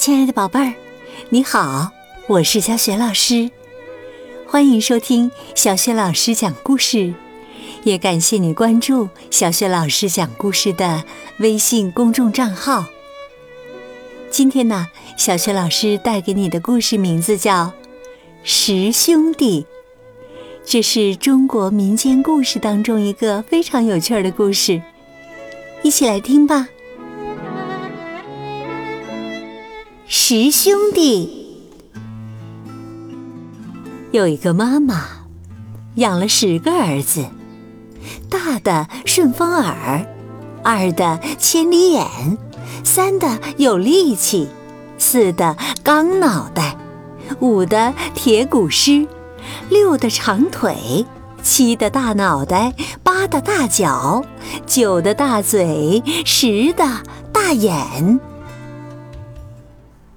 [0.00, 0.72] 亲爱的宝贝儿，
[1.28, 1.90] 你好，
[2.26, 3.50] 我是小雪老师，
[4.46, 7.12] 欢迎收听小雪老师讲故事，
[7.82, 11.04] 也感谢你关注小雪老师讲故事的
[11.40, 12.86] 微信公众账号。
[14.30, 17.66] 今天呢，小雪老师带给你的故事名字叫
[18.42, 19.60] 《十兄弟》，
[20.64, 24.80] 这是中国民间故事当中一个非常有趣的故事，
[25.82, 26.68] 一起来听吧。
[30.12, 31.30] 十兄弟
[34.10, 35.04] 有一个妈妈，
[35.94, 37.26] 养了十个儿子，
[38.28, 40.04] 大的顺风耳，
[40.64, 42.04] 二的千里眼，
[42.82, 44.48] 三的有力气，
[44.98, 46.76] 四的钢脑袋，
[47.38, 49.06] 五的铁骨狮，
[49.68, 51.06] 六的长腿，
[51.40, 54.24] 七的大脑袋，八的大脚，
[54.66, 56.84] 九的大嘴，十的
[57.32, 58.18] 大眼。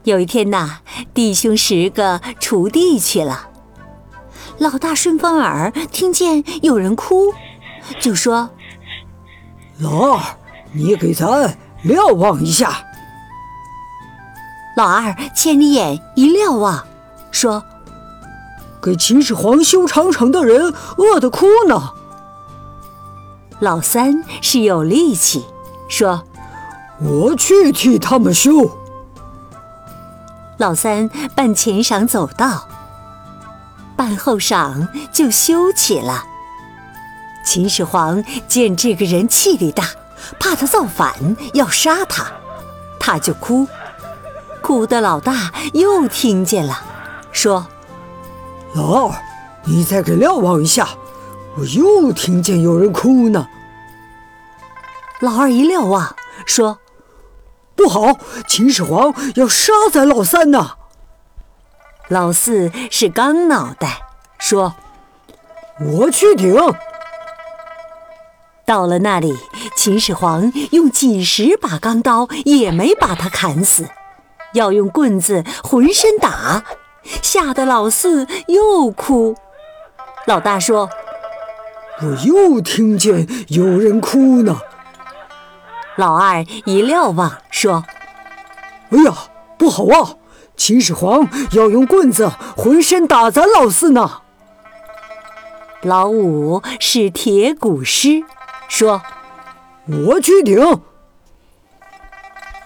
[0.04, 0.80] 有一天呐，
[1.14, 3.50] 弟兄十个锄地去了。
[4.58, 7.34] 老大顺风耳听见有人哭，
[8.00, 8.50] 就说
[9.80, 10.22] ：“老二，
[10.73, 12.84] 你给咱瞭望一下。”
[14.76, 16.86] 老二千里眼一瞭望，
[17.32, 17.64] 说
[18.84, 21.92] ：“给秦始皇修长城的人饿得哭呢。”
[23.62, 25.45] 老三是有力气，
[25.88, 26.26] 说
[27.00, 28.70] ：“我去替他们修。”
[30.58, 32.68] 老三办前晌走道，
[33.96, 36.23] 办后晌就休起了。
[37.45, 39.90] 秦始皇见这个人气力大，
[40.40, 41.14] 怕他造反
[41.54, 42.32] 要杀他，
[43.00, 43.68] 他就哭，
[44.62, 46.80] 哭的老大又听见了，
[47.32, 47.67] 说
[48.73, 49.16] ：“老二，
[49.66, 50.88] 你再给瞭望一下，
[51.58, 53.48] 我又听见有人哭呢。”
[55.20, 56.80] 老二一瞭望，说。
[57.76, 58.18] 不好！
[58.48, 60.72] 秦始皇要杀咱老三呢。
[62.10, 64.04] 老四是钢脑袋，
[64.38, 64.76] 说
[65.80, 66.56] ：“我去顶。”
[68.66, 69.36] 到了那里，
[69.76, 73.88] 秦始皇用几十把钢刀也没把他砍死，
[74.54, 76.64] 要用棍子浑身打，
[77.22, 79.36] 吓得老四又哭。
[80.26, 80.89] 老大说
[82.02, 84.62] ：“我又听见有人哭呢。”
[85.95, 87.86] 老二一瞭望，说
[88.89, 89.14] ：“哎呀，
[89.58, 90.15] 不好啊！
[90.58, 94.21] 秦始皇要用棍子浑身打咱老四呢。”
[95.83, 98.23] 老五是铁骨狮，
[98.67, 99.03] 说
[100.08, 100.82] ：“我去顶。”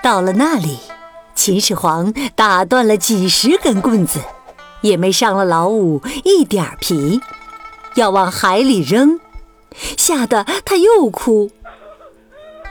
[0.01, 0.79] 到了那里，
[1.35, 4.21] 秦始皇打断了几十根棍子，
[4.81, 7.19] 也没伤了老五一点皮，
[7.95, 9.19] 要往海里扔，
[9.97, 11.51] 吓得他又哭。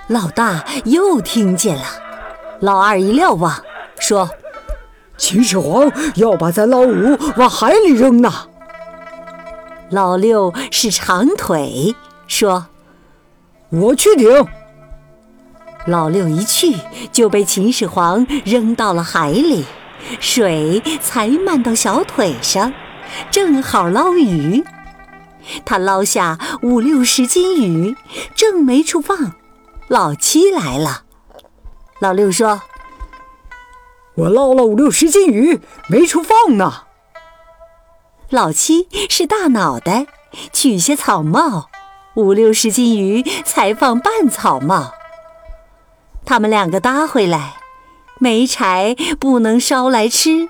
[0.08, 1.82] 老大又听见了，
[2.60, 3.60] 老二一瞭望，
[3.98, 4.30] 说
[5.18, 8.32] ：“秦始皇要把咱老五往海里扔呢。”
[9.90, 11.96] 老六是长腿，
[12.28, 12.66] 说
[13.70, 14.46] ：“我去顶。”
[15.86, 16.76] 老六一去
[17.10, 19.64] 就被秦始皇扔到了海里，
[20.20, 22.72] 水才漫到小腿上，
[23.32, 24.62] 正好捞鱼。
[25.64, 27.96] 他捞下五六十斤鱼，
[28.36, 29.32] 正没处放。
[29.88, 31.04] 老七来了，
[32.00, 32.62] 老六说
[34.16, 36.82] ：“我捞了五六十斤鱼，没处放呢。”
[38.28, 40.08] 老七是大脑袋，
[40.52, 41.70] 取些草帽，
[42.14, 44.92] 五六十斤鱼才放半草帽。
[46.24, 47.54] 他们两个搭回来，
[48.18, 50.48] 没柴不能烧来吃。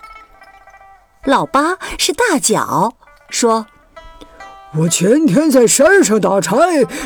[1.25, 2.95] 老八是大脚，
[3.29, 3.67] 说
[4.79, 6.57] ：“我前天在山上打柴，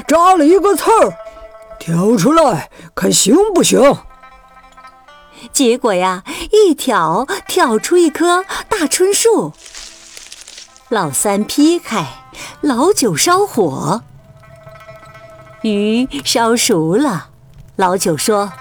[0.07, 1.13] 扎了一个刺儿。”
[1.81, 3.97] 挑出来看行不行？
[5.51, 9.53] 结果呀，一挑挑出一棵大椿树。
[10.91, 12.07] 老三劈开，
[12.61, 14.03] 老九烧火，
[15.63, 17.31] 鱼烧熟了。
[17.77, 18.53] 老九说：“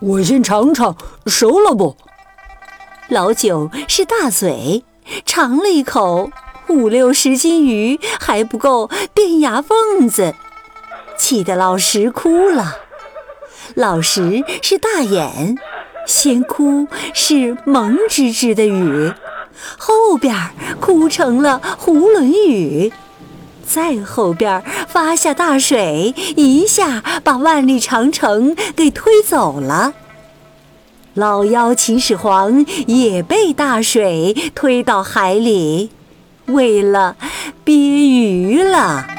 [0.00, 0.94] 我先尝尝，
[1.26, 1.96] 熟了不？”
[3.08, 4.84] 老九是大嘴，
[5.24, 6.30] 尝了一口，
[6.68, 10.34] 五六十斤鱼还不够垫牙缝子。
[11.18, 12.76] 气得老石哭了，
[13.74, 15.58] 老石是大眼，
[16.06, 19.12] 先哭是蒙吱吱的雨，
[19.76, 20.34] 后边
[20.80, 22.92] 哭成了囫囵雨，
[23.66, 29.92] 再后边发下大水，一下把万里长城给推走了。
[31.14, 35.90] 老妖秦始皇也被大水推到海里，
[36.46, 37.16] 为了
[37.64, 39.17] 憋鱼了。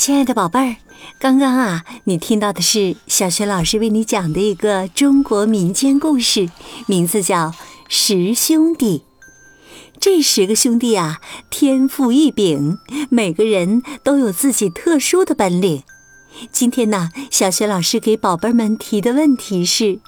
[0.00, 0.76] 亲爱的宝贝儿，
[1.18, 6.48] 刚刚啊，你听到的是小雪老师为你讲的一个中国民间故事，
[6.86, 7.48] 名字叫
[7.86, 9.02] 《十兄弟》。
[10.00, 11.20] 这十个兄弟啊，
[11.50, 12.78] 天赋异禀，
[13.10, 15.82] 每个人都有自己特殊的本领。
[16.50, 20.00] 今天呢，小雪老师给宝贝们提的问题是：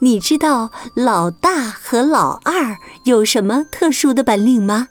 [0.00, 2.76] 你知道老大和老二
[3.06, 4.88] 有什么特殊的本领吗？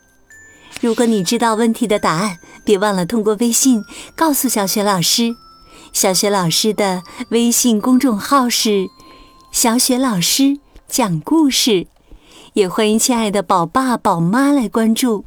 [0.81, 3.83] 如果你知道问题的答案，别忘了通过微信
[4.15, 5.35] 告诉小雪老师。
[5.93, 8.87] 小雪老师的微信公众号是
[9.53, 10.57] “小雪老师
[10.87, 11.85] 讲故事”，
[12.53, 15.23] 也欢迎亲爱的宝爸宝妈来关注。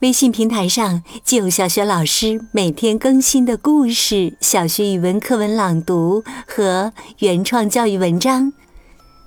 [0.00, 8.52] 微信平台上既有小雪老师每天更新的故事、小学语文课文朗读和原创教育文章，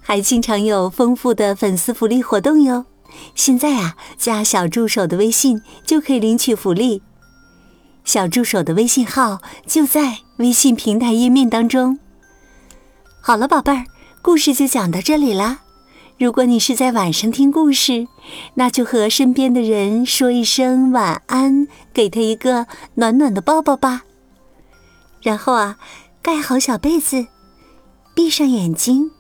[0.01, 2.83] 还经常有丰富的粉丝福利活动哟。
[3.35, 7.01] 现在啊，加小助手的微信就可以领取福利。
[8.03, 11.99] 小助手的微信号就在微信平台页面当中。
[13.21, 13.85] 好了，宝贝儿，
[14.21, 15.61] 故事就讲到这里啦。
[16.19, 18.07] 如果你是在晚上听故事，
[18.55, 24.03] 那就和身边的人说一声晚安，给他一个暖暖的抱抱吧。
[25.21, 25.77] 然后啊，
[26.21, 27.25] 盖好小被子，
[28.13, 29.11] 闭上眼睛，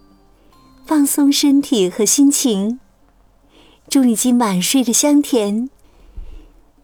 [0.85, 2.79] 放松身体和心情。
[3.89, 5.69] 祝你今晚睡得香甜。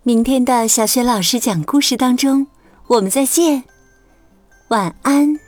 [0.03, 2.47] 明天的小雪老师讲故事当中，
[2.87, 3.63] 我们再见，
[4.69, 5.39] 晚安。